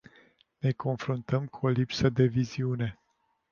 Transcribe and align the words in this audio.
Ne 0.63 0.71
confruntăm 0.71 1.45
cu 1.45 1.65
o 1.65 1.69
lipsă 1.69 2.09
de 2.09 2.23
viziune. 2.25 2.99